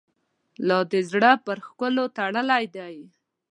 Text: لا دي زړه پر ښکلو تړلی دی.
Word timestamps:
لا 0.67 0.79
دي 0.91 1.01
زړه 1.11 1.31
پر 1.45 1.57
ښکلو 1.67 2.03
تړلی 2.17 2.65
دی. 2.75 2.97